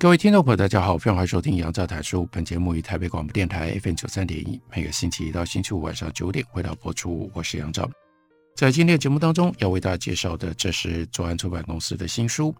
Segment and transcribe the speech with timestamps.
[0.00, 2.24] 各位听众朋友，大家好，非常欢迎收听杨照谈书。
[2.30, 7.28] 本节目于台北广播电台 FM 九三点一，每个星期一到星期五晚上九点回到播出。
[7.34, 7.90] 我是杨照，
[8.54, 12.54] 在今天的节目当中要为大家介绍的，这是左岸出版公司的新书，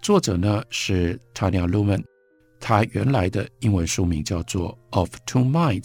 [0.00, 2.02] 作者呢是 Tanya Luman，
[2.58, 5.82] 他原来的英文书名叫做《Of Two Minds》，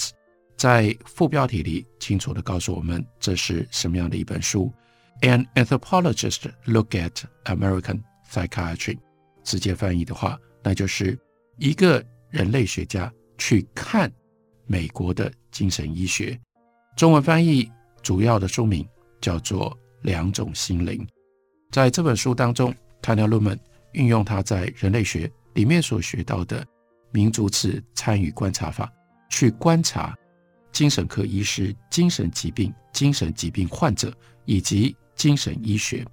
[0.56, 4.72] 在副标题里清楚地告诉我们这是什么样的一本书。
[5.24, 8.98] An anthropologist look at American psychiatry，
[9.44, 10.40] 直接翻译的话。
[10.66, 11.16] 那就是
[11.60, 14.12] 一个人类学家去看
[14.66, 16.38] 美国的精神医学，
[16.98, 17.72] 中文翻译
[18.02, 18.84] 主要的书名
[19.22, 19.70] 叫做
[20.02, 21.06] 《两种心灵》。
[21.72, 23.60] 在这本书当中，Tanya Luman
[23.92, 26.66] 运用他在人类学里面所学到的
[27.12, 28.92] 民族志参与观察法，
[29.30, 30.18] 去观察
[30.72, 34.12] 精神科医师、精神疾病、精神疾病患者
[34.46, 36.04] 以及精神医学。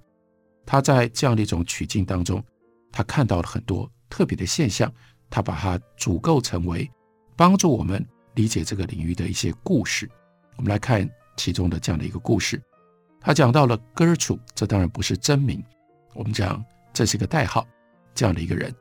[0.63, 2.43] 他在这样的一种取径当中，
[2.91, 3.89] 他看到了很多。
[4.13, 4.93] 特别的现象，
[5.27, 6.87] 他把它组构成为
[7.35, 10.07] 帮助我们理解这个领域的一些故事。
[10.55, 12.61] 我们来看其中的这样的一个故事。
[13.19, 15.63] 他讲到了 Gertrude，这当然不是真名，
[16.13, 17.67] 我们讲这是一个代号。
[18.13, 18.71] 这样的一个人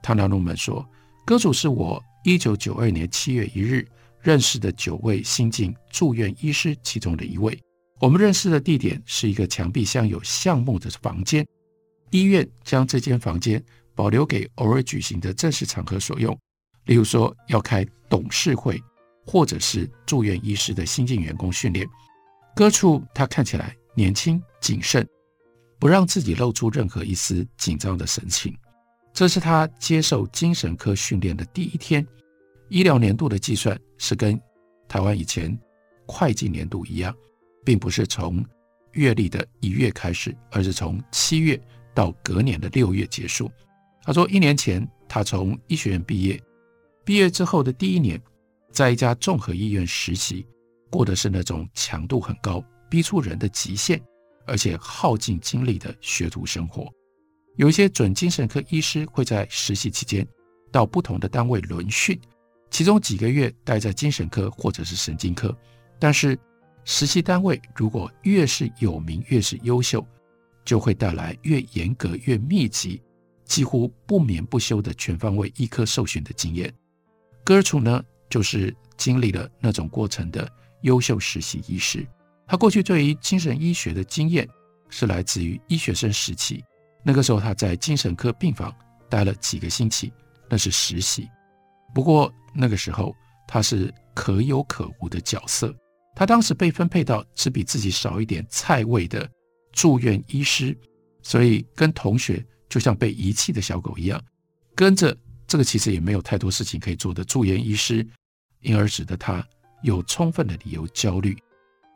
[0.00, 0.88] ，Tanya Luman 说
[1.26, 3.84] 歌主是我一九九二年七月一日
[4.20, 7.60] 认识的九位新晋住院医师其中的一位。
[7.98, 11.44] 我们认识的地点是一个墙壁镶有橡木的房间，
[12.10, 13.60] 医院将这间房间。
[13.94, 16.36] 保留给偶尔举行的正式场合所用，
[16.86, 18.80] 例如说要开董事会，
[19.26, 21.86] 或者是住院医师的新进员工训练。
[22.54, 25.06] 哥处他看起来年轻谨慎，
[25.78, 28.56] 不让自己露出任何一丝紧张的神情。
[29.12, 32.06] 这是他接受精神科训练的第一天。
[32.68, 34.40] 医疗年度的计算是跟
[34.88, 35.58] 台湾以前
[36.06, 37.14] 会计年度一样，
[37.64, 38.42] 并不是从
[38.92, 41.60] 月历的一月开始，而是从七月
[41.94, 43.50] 到隔年的六月结束。
[44.04, 46.42] 他说，一年前他从医学院毕业，
[47.04, 48.20] 毕业之后的第一年，
[48.72, 50.46] 在一家综合医院实习，
[50.90, 54.02] 过的是那种强度很高、逼出人的极限，
[54.46, 56.92] 而且耗尽精力的学徒生活。
[57.56, 60.26] 有一些准精神科医师会在实习期间
[60.72, 62.18] 到不同的单位轮训，
[62.70, 65.56] 其中几个月待在精神科或者是神经科。
[66.00, 66.36] 但是，
[66.84, 70.04] 实习单位如果越是有名、越是优秀，
[70.64, 73.00] 就会带来越严格、越密集。
[73.44, 76.72] 几乎不眠不休的全方位医科受训的经验，
[77.44, 80.50] 戈尔楚呢，就是经历了那种过程的
[80.82, 82.06] 优秀实习医师。
[82.46, 84.48] 他过去对于精神医学的经验
[84.88, 86.64] 是来自于医学生时期，
[87.02, 88.74] 那个时候他在精神科病房
[89.08, 90.12] 待了几个星期，
[90.48, 91.28] 那是实习。
[91.94, 93.14] 不过那个时候
[93.46, 95.74] 他是可有可无的角色，
[96.14, 99.28] 他当时被分配到只比自己少一点菜味的
[99.72, 100.76] 住院医师，
[101.22, 102.42] 所以跟同学。
[102.72, 104.18] 就像被遗弃的小狗一样，
[104.74, 105.14] 跟着
[105.46, 108.06] 这个其实也没有太多事情可以做的住院医师，
[108.62, 109.46] 因而使得他
[109.82, 111.36] 有充分的理由焦虑。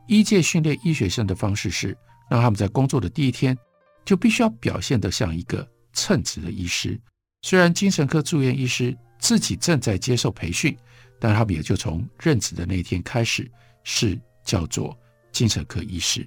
[0.07, 1.97] 医界训练医学生的方式是，
[2.29, 3.57] 让他们在工作的第一天
[4.05, 6.95] 就必须要表现得像一个称职的医师。
[7.41, 10.77] 虽然精神科住院医师自己正在接受培训，
[11.19, 13.49] 但他们也就从任职的那一天开始
[13.83, 14.15] 是
[14.45, 14.95] 叫做
[15.31, 16.23] 精神科医师。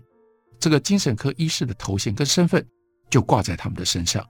[0.59, 2.67] 这个精神科医师的头衔跟身份
[3.09, 4.29] 就挂在他们的身上。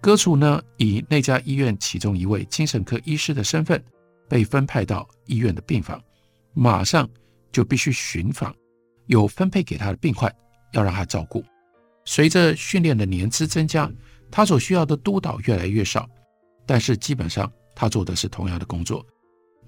[0.00, 3.82] 哥楚呢，以那家医院其中一位精神科医师的身份，
[4.28, 6.00] 被分派到医院的病房，
[6.54, 7.08] 马上
[7.50, 8.54] 就必须巡访
[9.06, 10.32] 有分配给他的病患，
[10.72, 11.44] 要让他照顾。
[12.04, 13.90] 随着训练的年资增加，
[14.30, 16.08] 他所需要的督导越来越少，
[16.64, 19.04] 但是基本上他做的是同样的工作。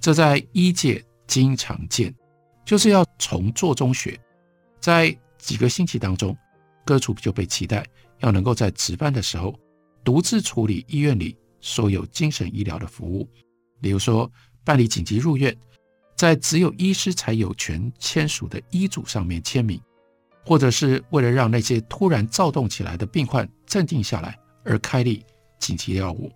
[0.01, 2.15] 这在医界经常见，
[2.65, 4.19] 就是要从做中学。
[4.79, 6.37] 在几个星期当中，
[6.87, 7.85] 哥楚就被期待
[8.21, 9.59] 要能够在值班的时候。
[10.05, 13.29] 独自处理医院里所有精神医疗的服务，
[13.81, 14.31] 比如说
[14.65, 15.57] 办理紧急入院，
[16.17, 19.81] 在只有医师才有权签署的医嘱上面签名，
[20.45, 25.25] 或者是为了让那些突然躁动起来的病患镇定下来而开立
[25.59, 26.31] 紧急药物。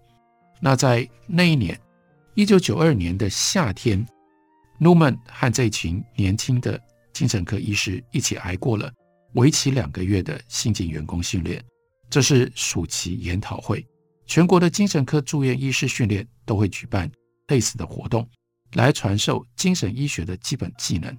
[0.61, 1.79] 那在那一年，
[2.35, 4.07] 一九九二年的夏天
[4.81, 6.81] ，Luman 和这群年轻的
[7.13, 8.93] 精神科医师一起挨过了
[9.35, 11.63] 为期两个月的新进员工训练。
[12.15, 13.85] 这是暑期研讨会，
[14.25, 17.11] 全国的精神科住院医师训练都会举办
[17.49, 18.25] 类似的活动，
[18.75, 21.13] 来传授精神医学的基本技能。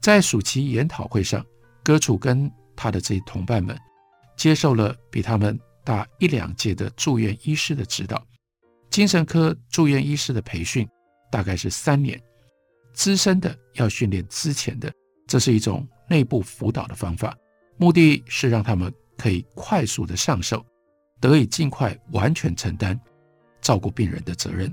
[0.00, 1.44] 在暑期研讨会上，
[1.84, 3.78] 戈楚跟他的这些同伴们
[4.38, 8.26] 接受了比他们大一两届的住院医师的指导。
[8.88, 10.88] 精神科住院医师的培训
[11.30, 12.18] 大概是三年，
[12.94, 14.90] 资深的要训练之前的，
[15.26, 17.36] 这是一种内部辅导的方法，
[17.76, 20.64] 目的是让他们可以快速的上手，
[21.20, 22.98] 得以尽快完全承担
[23.60, 24.72] 照顾病人的责任，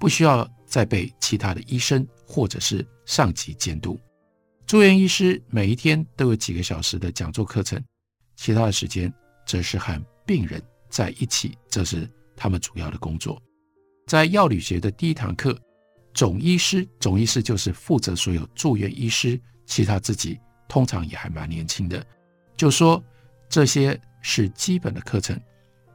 [0.00, 4.00] 不需要再被其他的医生或者是上级监督。
[4.66, 7.80] 住院医师每一天都有几个小时的讲座课程，
[8.34, 9.12] 其他的时间
[9.46, 13.40] 则是和病人在一起，这是他们主要的工作。
[14.06, 15.56] 在药理学的第一堂课，
[16.14, 22.04] 总医师，总医师就是负责所有住院医师，其他自己通常也还蛮年轻的，
[22.56, 23.02] 就说
[23.48, 25.38] 这些是基本的课程。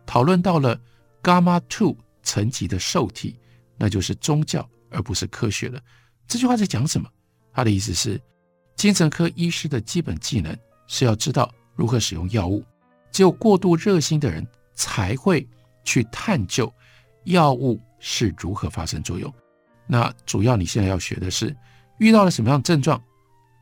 [0.06, 0.80] 讨论到了
[1.24, 3.36] Gamma Two 层级的受体，
[3.78, 5.82] 那就是宗教而不是科学了。
[6.28, 7.10] 这句话在讲什么？
[7.54, 8.20] 他的意思是。
[8.78, 10.58] 精神科医师的基本技能
[10.88, 12.64] 是要知道如何使用药物，
[13.12, 15.48] 只有过度热心的人才会
[15.84, 16.74] 去探究
[17.26, 19.32] 药物是如何发生作用。
[19.86, 21.56] 那主要你现在要学的是，
[22.00, 23.00] 遇到了什么样的症状，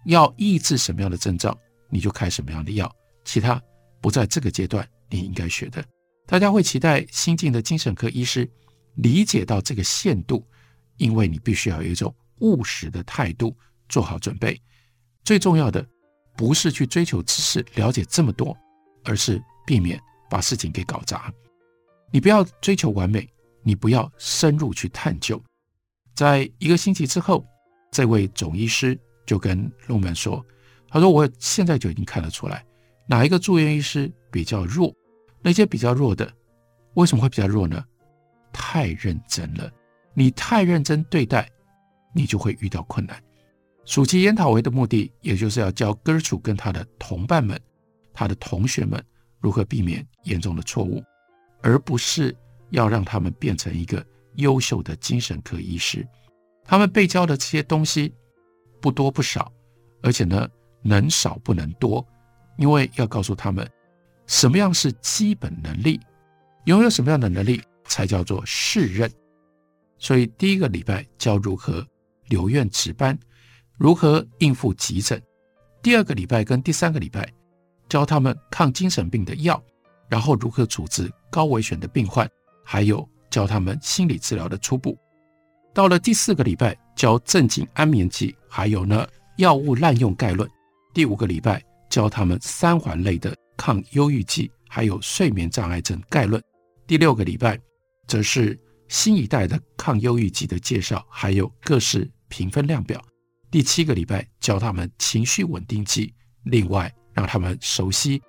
[0.06, 1.58] 要抑制什么样的症状，
[1.90, 2.90] 你就开什么样的药。
[3.26, 3.62] 其他
[4.02, 5.84] 不在这个阶段你应该学的。
[6.26, 8.50] 大家会期待新进的精神科医师
[8.96, 10.46] 理解到这个限度，
[10.98, 13.56] 因为你必须要有一种务实的态度，
[13.88, 14.62] 做好准备。
[15.24, 15.86] 最重要的
[16.38, 18.56] 不是去追求知识、了解这么多，
[19.04, 20.00] 而是避免
[20.30, 21.34] 把事情给搞砸。
[22.12, 23.28] 你不要追求完美，
[23.64, 25.42] 你不要深入去探究。
[26.16, 27.46] 在一个星期之后，
[27.92, 30.46] 这位总医师就跟陆门说
[30.90, 32.66] ：“他说我现在就已经看得出来，
[33.10, 34.96] 哪一个住院医师比较弱，
[35.42, 36.32] 那些比较弱的
[36.94, 37.84] 为什么会比较弱呢？
[38.54, 39.68] 太认真了，
[40.14, 41.50] 你太认真对待，
[42.14, 43.20] 你就会遇到困难。”
[43.84, 47.60] 暑期研讨会的目的，也就是要教戈楚跟他的同伴们、
[48.14, 49.04] 他的同学们
[49.40, 51.04] 如何避免严重的错误，
[51.64, 52.36] 而不是
[52.70, 56.08] 要让他们变成一个优秀的精神科医师。
[56.64, 58.14] 他们被教的这些东西
[58.80, 59.52] 不多不少，
[60.04, 60.48] 而且呢，
[60.84, 62.06] 能少不能多，
[62.60, 63.68] 因为要告诉他们
[64.28, 66.00] 什么样是基本能力，
[66.66, 69.12] 拥有什么样的能力才叫做适任。
[69.98, 71.84] 所以第一个礼拜教如何
[72.28, 73.18] 留院值班。
[73.78, 75.22] 如何应付急诊？
[75.82, 77.32] 第二个礼拜跟第三个礼拜
[77.88, 79.64] 教他们抗精神病的药，
[80.10, 82.30] 然后如何处置高危险的病患，
[82.66, 84.98] 还有教他们心理治疗的初步。
[85.74, 89.08] 到了第四个礼拜教镇静安眠剂，还有呢
[89.38, 90.50] 药物滥用概论。
[90.94, 96.42] 第五个礼拜教他们三环类的抗忧郁剂，还有睡眠障碍症概论。
[96.88, 97.60] 第六个礼拜
[98.08, 103.04] 则是新一代的抗忧郁剂的介绍，还有各式评分量表。
[103.52, 106.14] 第七个礼拜教他们情绪稳定剂，
[106.44, 108.22] 另外让他们熟悉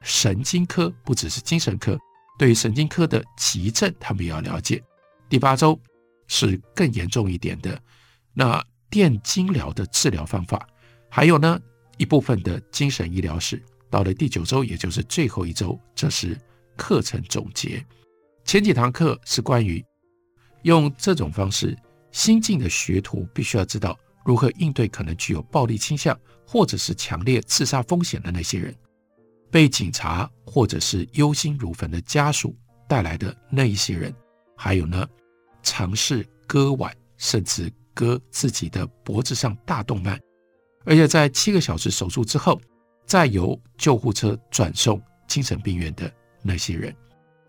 [0.00, 1.98] 神经科，不只是精神科，
[2.38, 4.82] 对神经科的急症他们也要了解。
[5.28, 5.78] 第八周
[6.28, 7.78] 是更严重一点的，
[8.32, 10.66] 那电精疗的治疗方法，
[11.10, 11.60] 还有呢
[11.98, 13.62] 一部分的精神医疗史。
[13.90, 16.38] 到了第九周，也就是最后一周，这是
[16.76, 17.84] 课程总结。
[18.44, 19.84] 前几堂课是关于
[20.62, 21.76] 用这种方式，
[22.10, 23.98] 新进的学徒必须要知道。
[24.24, 28.74] 如何应对可能具有暴力倾向或者是强烈自杀风险的那些人？
[29.50, 32.56] 被警察或者是忧心如焚的家属
[32.88, 34.14] 带来的那一些人？
[34.56, 35.06] 还有呢，
[35.62, 40.18] 尝试割腕甚至割自己的脖子上大动脉，
[40.84, 42.60] 而且在七个小时手术之后，
[43.06, 46.12] 再由救护车转送精神病院的
[46.42, 46.94] 那些人？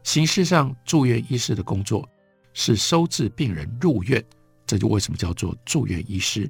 [0.03, 2.07] 形式上，住院医师的工作
[2.53, 4.23] 是收治病人入院，
[4.65, 6.49] 这就为什么叫做住院医师。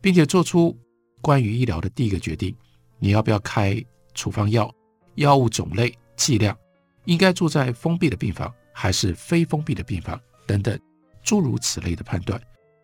[0.00, 0.76] 并且做出
[1.20, 2.54] 关于医疗的第一个决定：
[2.98, 3.84] 你要不要开
[4.14, 4.72] 处方药、
[5.16, 6.56] 药物种类、剂量，
[7.04, 10.78] 应该住在封闭的病房还是非封闭的病房等等，
[11.22, 12.40] 诸如此类的判断。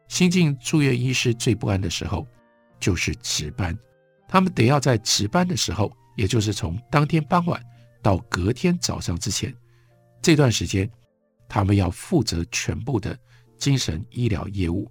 [0.09, 2.26] 新进住院医师最不安的时候
[2.85, 3.75] 就是值班，
[4.29, 7.59] 他们得要在值班的时候，也就是从当天傍晚
[8.03, 9.55] 到隔天早上之前
[10.21, 10.87] 这段时间，
[11.49, 13.19] 他们要负责全部的
[13.57, 14.87] 精神医疗业务。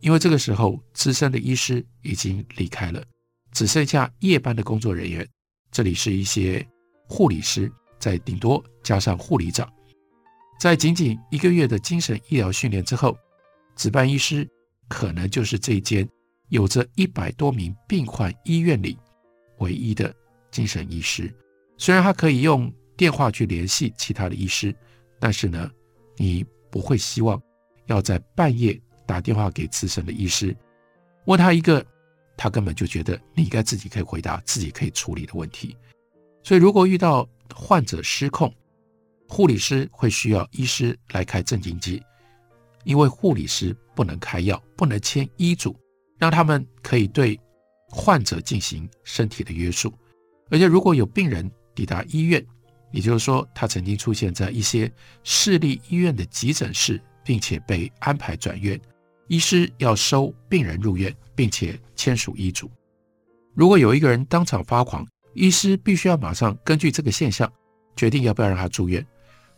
[0.00, 3.00] 因为这个时候，资深的医师已经离开了，
[3.52, 5.24] 只剩下夜班的工作人员。
[5.70, 6.66] 这里是一些
[7.06, 9.72] 护理师，再顶多加上护理长。
[10.58, 13.16] 在仅仅一个月的精神医疗训练之后，
[13.76, 14.48] 值班医师
[14.88, 16.08] 可能就是这间
[16.48, 18.98] 有着一百多名病患医院里
[19.58, 20.14] 唯一的
[20.50, 21.32] 精神医师。
[21.76, 24.74] 虽然他可以用电话去联系其他的医师，
[25.20, 25.70] 但是呢，
[26.16, 27.40] 你不会希望
[27.86, 30.56] 要在半夜打电话给资深的医师，
[31.26, 31.84] 问他一个
[32.36, 35.76] 他根本就觉得你应该自己可以回答、自己可以处理的问题。
[36.42, 38.52] 所以，如果遇到患者失控，
[39.28, 42.02] 护理师会需要医师来开镇静剂，
[42.84, 45.76] 因为护理师不能开药，不能签医嘱，
[46.18, 47.38] 让他们可以对
[47.88, 49.92] 患者进行身体的约束。
[50.50, 52.44] 而且，如果有病人抵达医院，
[52.92, 54.90] 也就是说他曾经出现在一些
[55.24, 58.80] 市立医院的急诊室，并且被安排转院，
[59.28, 62.70] 医师要收病人入院，并且签署医嘱。
[63.54, 67.52] 如果有一个人当场发狂，医师必须要马上根据这个现象，
[67.96, 69.04] 决定要不要让他住院。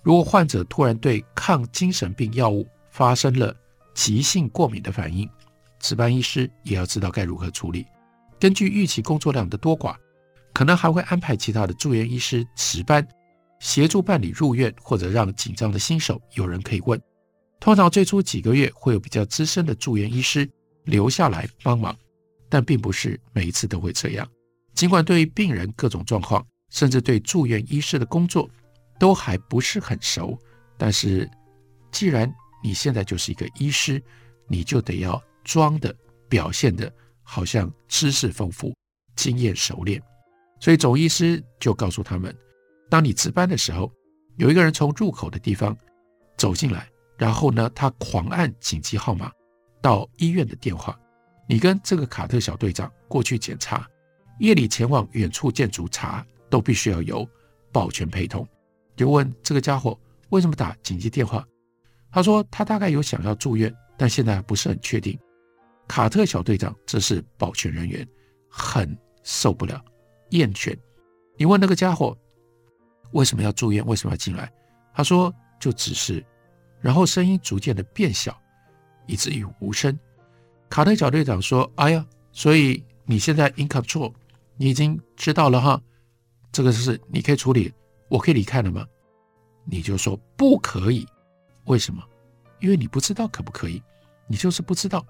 [0.02, 3.54] 如果患者突然对抗精神病药物发生了
[3.92, 5.28] 急性过敏的反应，
[5.80, 7.86] 值班医师也要知道该如何处理。
[8.38, 9.96] 根据预期工作量的多寡，
[10.54, 13.06] 可能还会安排其他的住院医师值班，
[13.60, 17.00] 协助办理入院，或者让紧张的新手有人可以问。
[17.60, 20.48] 通常最初几个月会有比较资深的住院医师
[20.84, 21.96] 留下来帮忙，
[22.48, 24.28] 但并不是每一次都会这样。
[24.74, 28.48] 尽管对于病人各种状况，甚至对住院医师的工作，
[29.00, 30.38] 都还不是很熟，
[30.76, 31.28] 但是
[31.90, 32.32] 既然
[32.62, 34.00] 你现在就是一个医师，
[34.46, 35.94] 你就得要装的
[36.28, 38.76] 表现的好像知识丰富、
[39.16, 40.00] 经验熟练。
[40.60, 42.36] 所以总医师就告诉他们：
[42.90, 43.90] 当你值班的时候，
[44.36, 45.74] 有一个人从入口的地方
[46.36, 46.86] 走进来，
[47.16, 49.32] 然后呢，他狂按紧急号码
[49.80, 51.00] 到医院的电话，
[51.48, 53.88] 你跟这个卡特小队长过去检查，
[54.40, 57.26] 夜里前往远处建筑查，都必须要有
[57.72, 58.46] 保全陪同。
[58.96, 61.42] 就问这个家伙为什么打紧急电话？
[62.12, 65.18] 他说他大概有想要住院，但现在不是很确定。
[65.88, 68.06] 卡特小队长，这是保全人员，
[68.48, 69.82] 很受不了，
[70.30, 70.78] 厌倦。
[71.36, 72.16] 你问那个家伙
[73.12, 74.52] 为什么要住院，为什么要进来？
[74.92, 76.24] 他说就只是，
[76.80, 78.38] 然后声音逐渐的变小，
[79.06, 79.98] 以至于无声。
[80.68, 84.12] 卡特小队长说：“哎呀，所以你现在 in control，
[84.56, 85.82] 你已经知道了哈，
[86.52, 87.72] 这个事你可以处理。”
[88.08, 88.86] 我可以离开了吗？
[89.66, 91.06] 你就说不可以，
[91.64, 92.02] 为什么？
[92.58, 93.82] 因为你不知道可不可以，
[94.26, 95.04] 你就是不知道。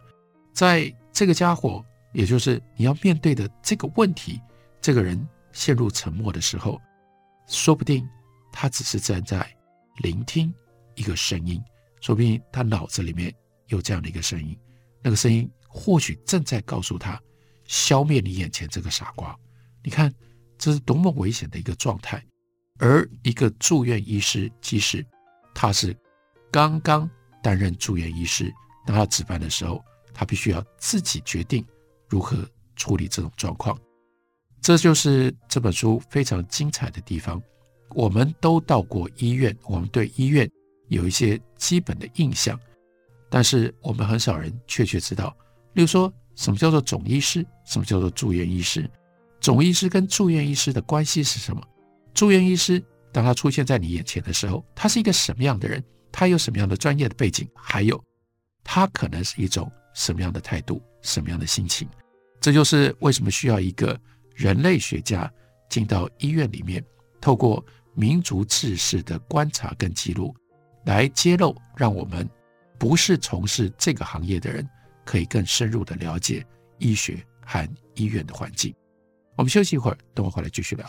[0.53, 4.41] 在这个家伙，也就是你要面对的这个问题，
[4.81, 6.81] 这个人陷入沉默的时候，
[7.47, 8.09] 说不定
[8.53, 9.49] 他只是站在
[9.99, 10.53] 聆听
[10.95, 11.63] 一个声音，
[12.01, 13.35] 说不定他脑子里面
[13.67, 14.59] 有这样的一个声音，
[15.03, 17.21] 那个声音或许正在告诉他：
[17.65, 19.37] 消灭你眼前这个傻瓜。
[19.83, 20.13] 你看，
[20.59, 22.25] 这是多么危险的一个状态。
[22.81, 25.05] 而一个住院医师，即使
[25.53, 25.97] 他是
[26.51, 27.11] 刚刚
[27.43, 28.53] 担任住院医师，
[28.87, 29.85] 当他值班的时候，
[30.19, 31.65] 他必须要自己决定
[32.09, 32.37] 如何
[32.75, 33.79] 处理这种状况。
[34.61, 37.41] 这就是这本书非常精彩的地方。
[37.91, 40.51] 我们都到过医院，我们对医院
[40.89, 42.59] 有一些基本的印象，
[43.31, 45.35] 但是我们很少人确切知道，
[45.75, 48.91] 例如说什么叫做总医师，什么叫做住院医师，
[49.41, 51.63] 总医师跟住院医师的关系是什么？
[52.13, 52.83] 住院医师，
[53.13, 55.83] 当他出现在你眼前的时候，他是一个什么样的人？
[56.11, 57.49] 他有什么样的专业的背景？
[57.55, 58.03] 还有，
[58.65, 61.89] 他可能是一种什么样的态度、什么样的心情？
[62.41, 64.01] 这就是为什么需要一个
[64.33, 65.29] 人类学家
[65.69, 66.83] 进到医院里面，
[67.21, 67.65] 透过
[67.95, 70.33] 民族志士的观察跟记录，
[70.85, 72.27] 来揭露，让我们
[72.79, 74.65] 不是从事这个行业的人，
[75.05, 76.47] 可以更深入的了解
[76.79, 78.73] 医学和医院的环境。
[79.35, 80.89] 我们休息一会儿，等我回来继续聊。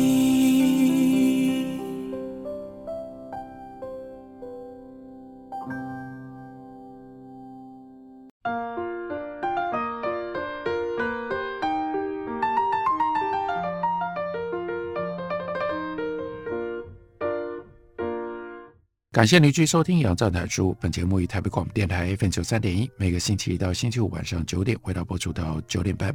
[19.21, 20.71] 感谢您继续收听《杨照谈书》。
[20.81, 26.11] 本节目以台北广播电台 FM 九三点一，每个星期一到星期五晚上九点，为大家播出到九点半。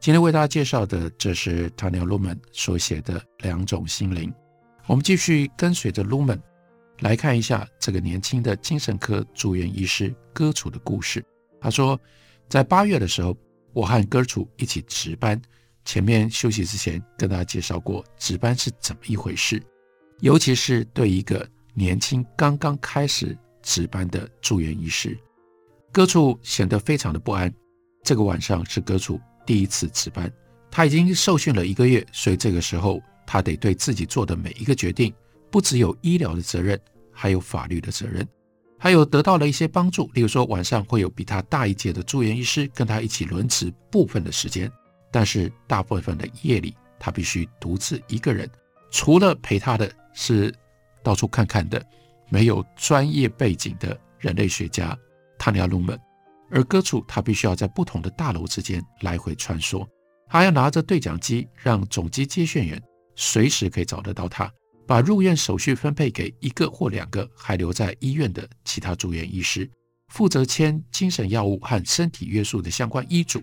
[0.00, 4.28] 今天为大家介绍的，这是 Tanya Lumen 所写的《两种心灵》。
[4.88, 6.40] 我们继续跟随着 Lumen
[6.98, 11.24] 来看一下这个年轻的精神科住院医师戈楚的故事。
[11.60, 11.96] 他说，
[12.48, 13.36] 在八月的时候，
[13.72, 15.40] 我和戈楚一起值班。
[15.84, 19.62] 前面休息之前，跟大家介绍过值班是怎么一回事。
[20.18, 25.18] 尤其是对一个年轻刚刚开始值班的住院医师，
[25.90, 27.52] 戈楚显得非常的不安。
[28.04, 30.30] 这个晚上是戈楚第一次值班，
[30.70, 35.14] 他已经受训了一个月，所以这个时候他得对自己做的每一个决定，
[35.50, 36.78] 不只有医疗的责任，
[37.10, 38.26] 还有法律的责任。
[38.78, 44.70] 还有得到了一些帮助，例如说晚上会有比他大一届的住院医师跟他一起轮值部分的时间，
[45.10, 48.50] 但是大部分的夜里他必须独自一个人，
[48.90, 49.90] 除了陪他的。
[50.14, 50.54] 是
[51.02, 51.84] 到处看看的，
[52.28, 54.96] 没有专业背景的人类学家
[55.38, 55.98] 塔尼亚·鲁门，
[56.50, 59.86] 而戈楚他必须要在不同的大楼之间来回穿梭，
[60.28, 62.80] 他要拿着对讲机，让总机接线员
[63.16, 64.50] 随时可以找得到他，
[64.86, 69.68] 把入院手续分配给一个或两个还留在医院的其他住院医师，
[70.08, 73.42] 负责签精神药物和身体约束的相关医嘱，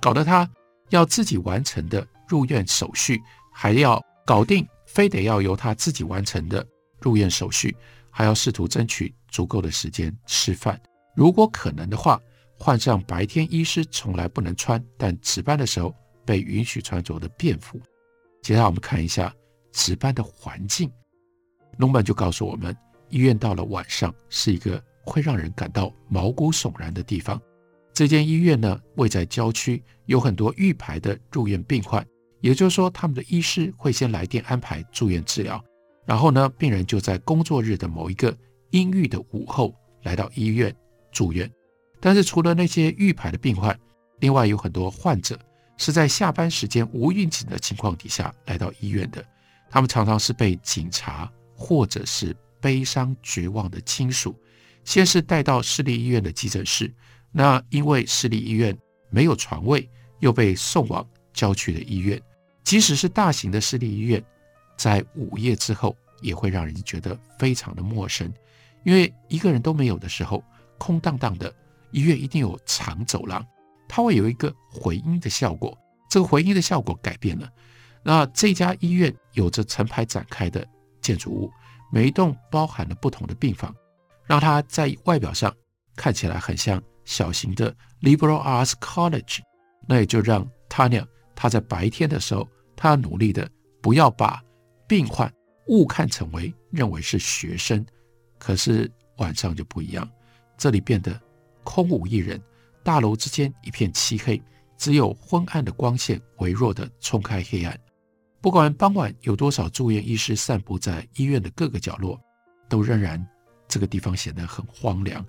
[0.00, 0.48] 搞得他
[0.90, 3.20] 要自己完成的入院手续
[3.52, 4.66] 还要搞定。
[4.86, 6.64] 非得要由他自己完成的
[7.06, 7.76] 入院手续，
[8.10, 10.80] 还要试图争取足够的时间吃饭。
[11.14, 12.20] 如果可能的话，
[12.58, 15.94] 换上白天医师从来不能穿，但值班的时候
[16.24, 17.80] 被允许穿着的便服。
[18.42, 19.32] 接下来我们看一下
[19.70, 20.90] 值班的环境。
[21.78, 22.76] 龙本就告诉我们，
[23.08, 27.40] 医院到了晚上是一个会让人感到毛骨悚然的地方。
[27.92, 32.04] 这间医院呢，位在郊区，有很多预排的入院病患。
[32.40, 35.62] 也就是说，他们的医师会先来电安排住院治疗，
[36.06, 38.34] 然后呢，病人就在工作日的某一个
[38.70, 40.74] 阴郁的午后来到医院
[41.12, 41.50] 住院。
[42.00, 43.78] 但是，除了那些预排的病患，
[44.20, 45.38] 另外有很多患者
[45.76, 49.24] 是在下班时间无预警的情况底下来到医院的。
[49.68, 54.34] 他们常常是被警察或者是悲伤绝望的亲属，
[54.84, 56.90] 先是带到市立医院的急诊室，
[57.32, 58.76] 那因为市立医院
[59.10, 59.88] 没有床位，
[60.20, 61.06] 又被送往。
[61.36, 62.18] 郊区的医院，
[62.64, 64.24] 即使是大型的私立医院，
[64.76, 68.32] 在午夜之后也会让人觉得非常的陌生，
[68.84, 70.42] 因为一个人都没有的时候，
[70.78, 71.52] 空荡荡的
[71.90, 73.44] 医院一定有长走廊，
[73.88, 75.76] 它会有一个回音的效果。
[76.08, 77.48] 这个回音的效果改变了。
[78.02, 80.66] 那这家医院有着成排展开的
[81.00, 81.50] 建筑物，
[81.92, 83.74] 每一栋包含了不同的病房，
[84.24, 85.52] 让它在外表上
[85.96, 89.38] 看起来很像小型的 liberal arts college。
[89.88, 91.04] 那也就让 Tanya。
[91.34, 93.46] 他在白天的时候，他要努力的
[93.82, 94.42] 不要把
[94.86, 95.32] 病患
[95.68, 97.84] 误看成为认为是学生。
[98.38, 100.08] 可是晚上就不一样，
[100.56, 101.18] 这里变得
[101.64, 102.40] 空无一人，
[102.82, 104.40] 大楼之间一片漆黑，
[104.76, 107.78] 只有昏暗的光线微弱的冲开黑暗。
[108.40, 112.20] 不管傍晚有多少住院医师散布在医院的各个角落，
[112.68, 113.26] 都仍然
[113.66, 115.24] 这个地方显得很荒凉。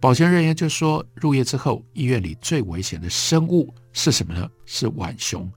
[0.00, 4.50] 保全人员就说，入夜之后，医院里最危险的生物是什么呢？
[4.66, 5.50] 是浣熊。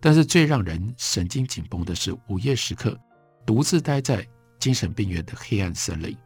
[0.00, 2.98] 但是最让人神经紧绷的是，午夜时刻
[3.44, 4.26] 独自待在
[4.58, 6.16] 精神病院的黑暗森林。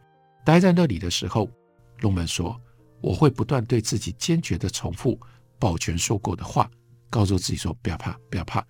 [0.44, 1.48] 待在那里的时候，
[2.00, 2.60] 龙门说
[3.00, 5.18] ：“我会不断对自己坚决地重复
[5.58, 6.70] 保全说过的话，
[7.08, 8.64] 告诉自己说不要怕，不要怕。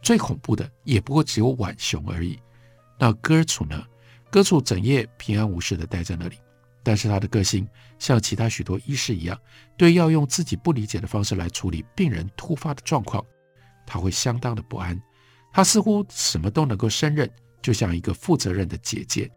[0.00, 2.38] 最恐怖的也不过只有浣熊而已。
[2.98, 3.84] 那戈楚呢？
[4.30, 6.36] 戈楚整夜平安无事地待在那里。”
[6.82, 9.38] 但是他的个性像其他许多医师一样，
[9.76, 13.22] 对要用自己不理解的方式来处理病人突发的状况，
[13.90, 14.96] 他会相当的不安。
[15.52, 17.28] 他似乎什么都能够胜任，
[17.60, 19.28] 就像一个负责任的姐姐，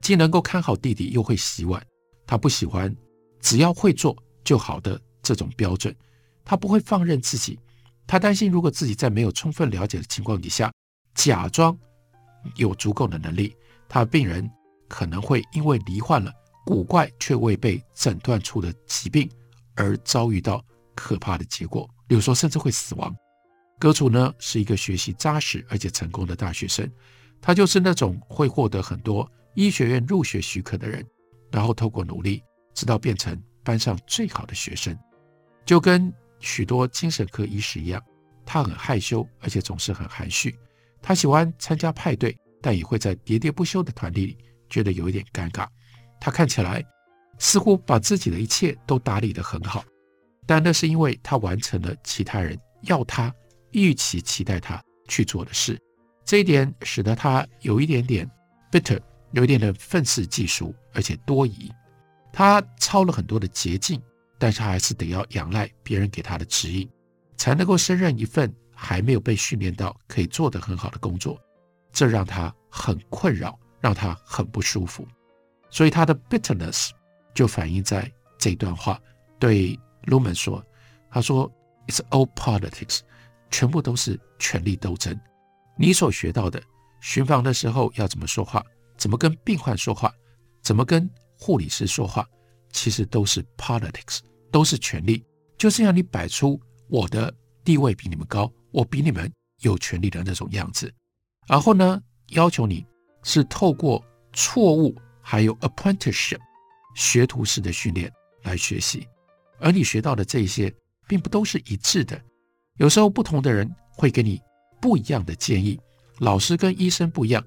[0.00, 1.84] 既能够看好弟弟，又会洗碗。
[2.26, 2.96] 他不喜欢
[3.40, 5.94] 只要会做就好的这种标准，
[6.46, 7.58] 他不会放任自己。
[8.06, 10.72] 他担心，如果自己在没有充分了解的情况底下，
[11.14, 11.76] 假装
[12.56, 13.54] 有足够的能力，
[13.86, 14.50] 他的病人
[14.88, 16.32] 可能会因为罹患了。
[16.64, 19.28] 古怪却未被诊断出的疾病，
[19.74, 23.14] 而遭遇到可怕的结果，比如说甚至会死亡。
[23.80, 26.88] 戈楚呢是一个学习扎实而且成功的大学生，
[27.40, 31.04] 他就是那种会获得很多医学院入学许可的人，
[31.50, 32.42] 然后透过努力，
[32.74, 34.94] 直到变成班上最好的学生。
[35.64, 38.02] 就跟许多精神科医师一样，
[38.44, 40.54] 他很害羞，而且总是很含蓄。
[41.00, 44.38] 他喜欢参加派对，但也会在喋喋不休的团体里
[44.68, 45.66] 觉得有一点尴尬。
[46.20, 46.84] 他看起来
[47.38, 49.82] 似乎把自己的一切都打理得很好，
[50.46, 53.34] 但那是因为他完成了其他人要他
[53.72, 55.78] 预期期待他去做的事。
[56.24, 58.30] 这一点使得他有一点点
[58.70, 59.00] bitter，
[59.32, 61.70] 有一点点愤世嫉俗，而且多疑。
[62.32, 64.00] 他抄了很多的捷径，
[64.38, 66.88] 但是他还是得要仰赖别人给他的指引，
[67.36, 71.36] 才能够胜任一份还没有被训练到可以做得很好的工作。
[71.92, 75.04] 这让他很困扰，让他很不舒服。
[75.70, 76.90] 所以他的 bitterness
[77.34, 79.00] 就反映在这段话，
[79.40, 80.64] 对 Lumen 说
[81.10, 81.50] ：“他说
[81.88, 83.00] It's all politics，
[83.50, 85.18] 全部都是权力斗争。
[85.76, 86.62] 你所学到的，
[87.00, 88.64] 巡房的时候要怎么说话，
[88.96, 90.12] 怎么跟病患说话，
[90.62, 91.08] 怎么跟
[91.38, 92.26] 护理师说话，
[92.70, 94.18] 其实都是 politics，
[94.50, 95.24] 都是权力，
[95.56, 97.34] 就是要你摆出我的
[97.64, 100.92] 地位比你们高，我比你们有权利的那种样子。
[101.46, 102.86] 然后呢，要求你
[103.22, 106.38] 是透过错误，还有 apprenticeship
[106.94, 109.08] 学徒式的训练来学习，
[109.58, 110.72] 而你学到的这些，
[111.08, 112.20] 并不都是一致的。
[112.80, 114.40] 有时候不同的人会给你
[114.80, 115.78] 不一样的建议，
[116.18, 117.44] 老师跟医生不一样，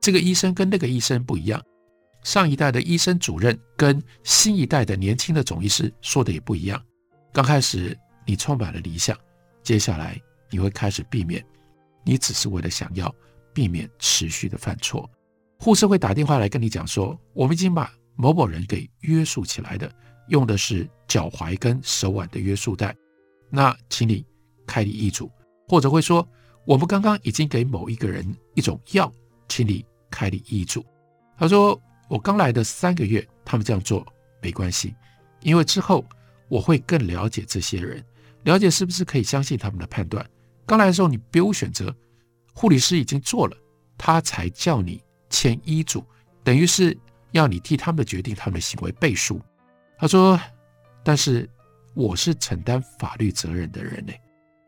[0.00, 1.60] 这个医生跟那个医生不一样，
[2.22, 6.80] 上一代的医生主任跟新一代的年轻的总医师说的也不一样。
[7.32, 9.18] 刚开始你充满了理想，
[9.64, 10.16] 接下来
[10.50, 11.44] 你会开始避免，
[12.04, 13.12] 你只是为了想要。
[13.52, 15.08] 避免持续的犯错，
[15.58, 19.90] 护士会打电话来跟你讲说，我们已经把某某人给约束起来的，
[20.28, 22.94] 用的是脚踝跟手腕的约束带，
[23.48, 24.22] 那请你
[24.66, 25.30] 开立医嘱，
[25.68, 26.26] 或者会说，
[26.64, 29.12] 我们刚刚已经给某一个人一种药，
[29.48, 30.84] 请你开立医嘱。
[31.38, 34.06] 他说，我刚来的三个月，他们这样做
[34.42, 34.94] 没关系，
[35.42, 36.04] 因为之后
[36.48, 38.04] 我会更了解这些人，
[38.44, 40.24] 了解是不是可以相信他们的判断。
[40.66, 41.94] 刚来的时候，你别无选择。
[42.54, 43.56] 护理师已经做了，
[43.98, 46.02] 他才叫你签医嘱，
[46.42, 46.96] 等于是
[47.32, 49.38] 要你替他们的决定、他们的行为背书。
[49.98, 50.40] 他说
[51.04, 51.46] ：“但是
[51.94, 54.12] 我是承担法律责任的人呢，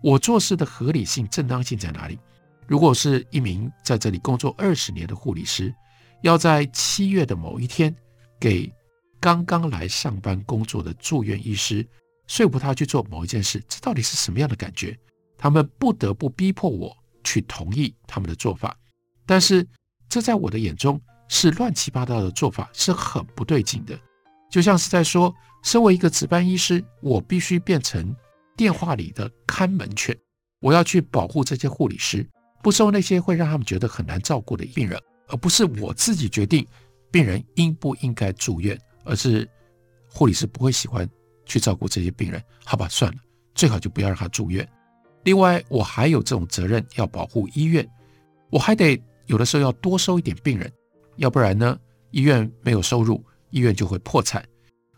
[0.02, 2.18] 我做事的合理性、正当性在哪里？
[2.66, 5.74] 如果是一名在这里工作二十年的护理师，
[6.22, 7.94] 要在七月的某一天
[8.38, 8.72] 给
[9.20, 11.87] 刚刚来上班工作的住院医师
[12.26, 14.98] 说服他去做某一件事，这到底是什么样的感觉？
[15.37, 18.74] 他们不得不逼迫我。”去同意他们的做法，
[19.26, 19.66] 但是
[20.08, 23.98] 这在我的眼中是乱七八糟的做法，是很不对劲的。
[24.50, 28.16] 就像是在说，身为一个值班医师，我必须变成
[28.59, 30.18] 电话里的看门犬，
[30.59, 32.29] 我要去保护这些护理师，
[32.61, 36.66] 不收那些会让他们觉得很难照顾的病人，而不是我自己决定
[37.12, 39.49] 病人应不应该住院，而是
[40.09, 41.09] 护理师不会喜欢
[41.47, 43.18] 去照顾这些病人，好吧，算了，
[43.55, 44.68] 最好就不要让他住院。
[45.23, 47.88] 另外，我还有这种责任要保护医院，
[48.51, 50.68] 我还得有的时候要多收一点病人，
[51.18, 51.79] 要不然呢，
[52.11, 54.44] 医院没有收入，医院就会破产。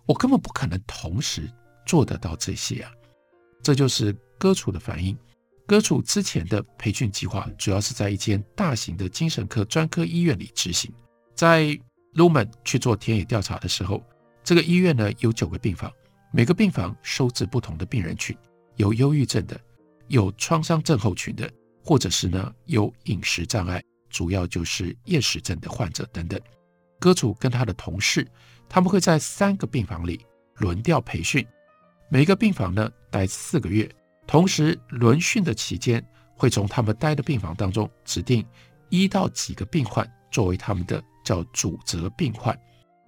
[0.07, 1.46] 我根本不可能同时
[1.85, 2.90] 做得到这些啊！
[3.62, 5.16] 这就是哥楚的反应。
[5.66, 10.92] 哥楚之前的培训计划主要是在一间大型的精神科专科医院里执行。
[11.35, 11.79] 在
[12.14, 14.03] Lumen 去做田野调查的时候，
[14.42, 15.92] 这个医院呢有九个病房，
[16.33, 18.37] 每个病房收治不同的病人群，
[18.77, 19.61] 有忧郁症的。
[20.09, 21.49] 有创伤症候群的，
[21.85, 26.40] 或者是呢有饮食障碍，主要就是厌食症的患者等等。
[26.99, 28.27] 哥楚跟他的同事，
[28.68, 31.46] 他们会在三个病房里轮调培训，
[32.12, 33.88] 每个病房呢待四个月，
[34.27, 36.05] 同时轮训的期间
[36.37, 38.44] 会从他们待的病房当中指定
[38.88, 42.59] 一到几个病患作为他们的叫主责病患。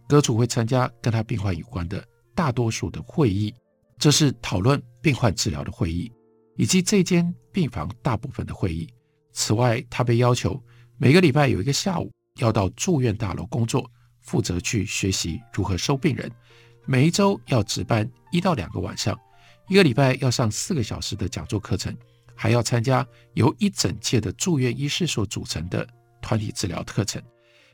[0.08, 3.52] 哥楚会参加跟他病患有关的大多数的会议，
[3.98, 6.10] 这是讨论病患治疗的会议。
[6.56, 8.88] 以及这间病房大部分的会议。
[9.32, 10.62] 此外，他被要求
[10.96, 16.30] 每个礼拜有一个下午要到住院大楼工作，负责去学习如何收病人。
[16.86, 19.18] 每一周要值班一到两个晚上，
[19.68, 21.96] 一个礼拜要上四个小时的讲座课程，
[22.34, 25.86] 还要参加由一整届的住院医师所组成的
[26.20, 27.22] 团体治疗课程，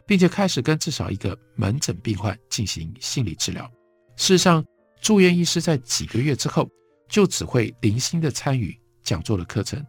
[0.06, 3.70] 并且开始跟至少一个门诊病患进行心理治疗。
[4.16, 4.64] 事实上，
[5.00, 6.68] 住院医师在几个月之后。
[7.10, 9.82] 就只会零星的参与讲座的课程，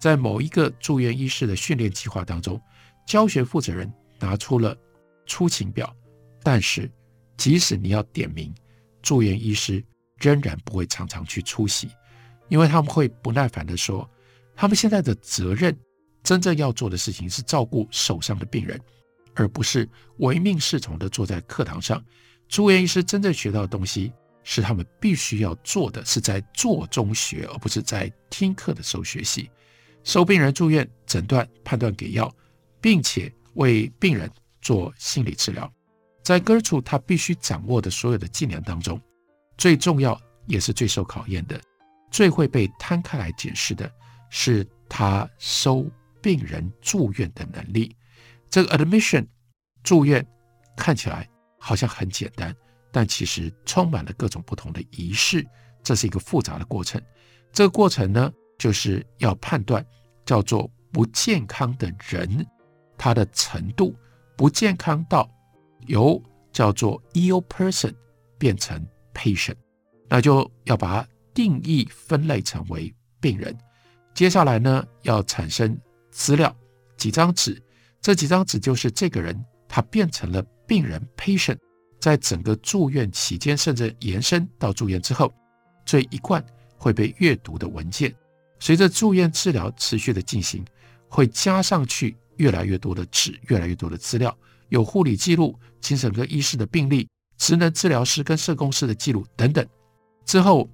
[0.00, 2.58] 在某一个住院医师的训练计划当中，
[3.06, 4.74] 教学负责人拿出了
[5.26, 5.94] 出勤表，
[6.42, 6.90] 但是
[7.36, 8.50] 即使你要点名，
[9.02, 9.84] 住院医师
[10.16, 11.90] 仍然不会常常去出席，
[12.48, 14.08] 因为他们会不耐烦地说，
[14.54, 15.76] 他们现在的责任，
[16.22, 18.80] 真正要做的事情是照顾手上的病人，
[19.34, 19.88] 而不是
[20.18, 22.02] 唯命是从地坐在课堂上。
[22.48, 24.12] 住院医师真正学到的东西。
[24.44, 29.48] 是他们必须要做的，是在做中学，而不是在听课的时候学习。
[30.02, 32.28] 收病人住院、诊断、判断、给药，
[32.80, 34.28] 并且为病人
[34.60, 35.72] 做心理治疗。
[36.22, 39.00] 在哥楚他必须掌握的所有的技能当中，
[39.58, 41.60] 最重要也是最受考验的、
[42.10, 43.90] 最会被摊开来解释的，
[44.30, 45.84] 是他收
[46.20, 47.94] 病人住院的能力。
[48.48, 49.26] 这个 admission
[49.82, 50.26] 住院
[50.76, 52.54] 看起来好像很简单。
[52.94, 55.42] 但其实充满了各种不同的仪式，
[55.82, 57.00] 这是一个复杂的过程。
[57.50, 59.82] 这个过程呢，就是要判断
[60.26, 62.46] 叫做不健康的人，
[62.98, 63.96] 他的程度
[64.36, 65.26] 不健康到
[65.86, 67.94] 由叫做 ill person
[68.38, 69.56] 变成 patient，
[70.08, 73.56] 那就要把定义分类成为病人。
[74.14, 75.78] 接下来呢，要产生
[76.10, 76.54] 资料，
[76.96, 77.60] 几张纸，
[78.00, 81.56] 这几张纸就是这个人他变成了病人 patient，
[81.98, 85.32] 在整个住院期间，甚至延伸到住院之后，
[85.86, 86.44] 这一贯
[86.76, 88.14] 会被阅读的文件，
[88.58, 90.64] 随着住院治疗持续的进行，
[91.08, 94.36] 会加上去越来越多的纸，越来越多的资料，
[94.72, 97.06] 有护理记录、精神科医师的病历、
[97.36, 99.66] 职能治疗师跟社工师的记录等等。
[100.24, 100.66] 之后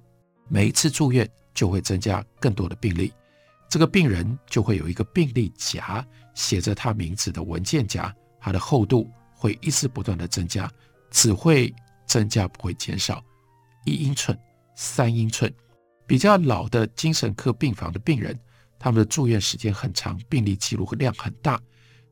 [0.47, 3.11] 每一次住院就会增加更多的病历，
[3.67, 10.71] 这个病人就会有一个病历夹，写着他名字的文件夹，它的厚度会一直不断的增加。
[11.11, 11.73] 只会
[12.05, 13.21] 增加，不会减少。
[13.83, 14.37] 一英寸、
[14.75, 15.53] 三英寸，
[16.07, 18.39] 比较老的精神科病房的病人，
[18.77, 21.59] 他们的住院时间很长，病历记录量很大，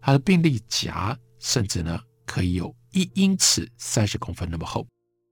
[0.02, 4.86] 他的病历夹甚至呢可以有一英尺三十公分那么厚。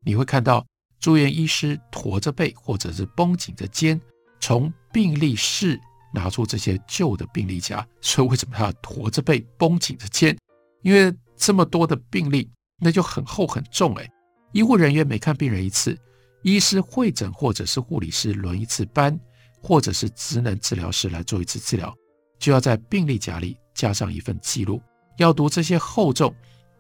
[0.04, 0.66] 你会看到
[1.00, 4.00] 住院医师驼着背或者是绷紧着肩，
[4.40, 5.80] 从病历室
[6.14, 7.88] 拿出这些旧的病历夹。
[8.02, 10.38] 所以为什么他要驼着背、绷紧着肩？
[10.82, 12.50] 因为这么多的病历。
[12.78, 14.06] 那就很厚很重哎，
[14.52, 15.98] 医护人员每看病人一次，
[16.44, 19.18] 医师会诊或者是护理师轮一次班，
[19.62, 21.96] 或者是职能治疗师来做一次治疗，
[22.38, 24.82] 就要在病历夹里加上一份记录，
[25.18, 26.34] 要读这些厚重、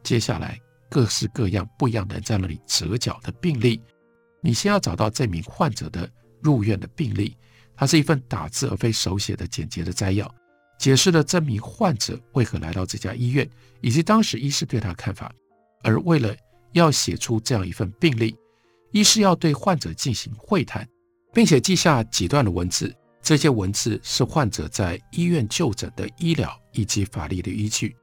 [0.03, 3.81] 接下来各式各样不一样的在那里折角的病例。
[4.41, 6.09] 你先要找到这名患者的
[6.41, 7.35] 入院的病例，
[7.75, 10.29] 它是一份打字而非手写的简洁的摘要，
[10.77, 13.49] 解释了这名患者为何来到这家医院，
[13.81, 15.33] 以及当时医师对他的看法。
[15.81, 16.35] 而为了
[16.73, 18.35] 要写出这样一份病历，
[18.91, 20.87] 医师要对患者进行会谈，
[21.33, 22.93] 并且记下几段的文字。
[23.21, 27.95] 这些文字是患者在医院就诊的医疗以及法律的依据，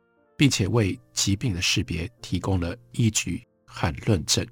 [0.43, 4.45] 并且为疾病的识别提供了依据和论证。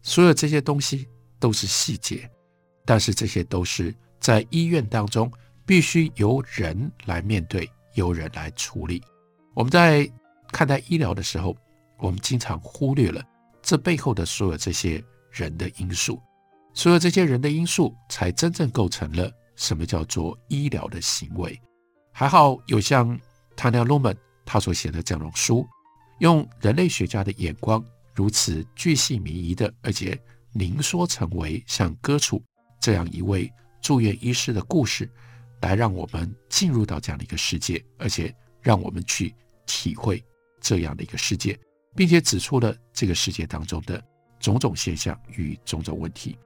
[0.00, 1.06] 所有这些东西
[1.38, 2.26] 都是细节，
[2.86, 5.30] 但是这些都是在医院当中
[5.66, 9.02] 必须由人来面对，由人来处理。
[9.52, 10.10] 我们在
[10.50, 11.54] 看待医疗的时候，
[11.98, 13.22] 我们经常忽略了
[13.60, 16.18] 这背后的所有这些人的因素，
[16.72, 21.60] 所有这些人的因素，才真正构成了什么叫做医疗的行为。
[22.12, 23.20] 还好有像
[23.54, 25.66] Tanya Lumen 他所写的这种书，
[26.20, 30.18] 用人类学家的眼光，如此巨细靡遗的，而且
[30.52, 32.42] 凝缩成为像歌楚
[32.80, 35.10] 这样一位住院医师的故事，
[35.60, 39.34] 来让我们进入到这样的一个世界，而且让我们去
[39.66, 40.22] 体会
[40.60, 41.58] 这样的一个世界。
[41.96, 44.02] 并且指出了这个世界当中的
[44.40, 46.36] 种种现象与种种问题。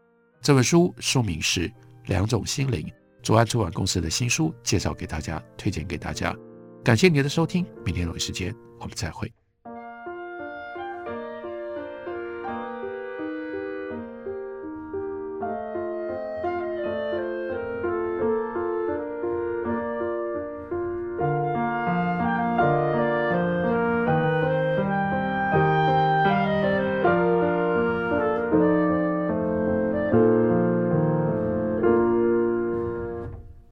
[0.40, 1.68] 这本书书名是
[2.06, 2.82] 《两种心灵》，
[3.22, 6.36] 左岸出版公司的新书，介绍给大家，推荐给大家。
[6.84, 9.30] 感谢您的收听，明天同一时间我们再会。